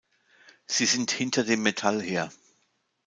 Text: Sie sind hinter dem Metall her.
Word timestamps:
Sie 0.65 0.87
sind 0.87 1.11
hinter 1.11 1.43
dem 1.43 1.61
Metall 1.61 2.01
her. 2.01 2.31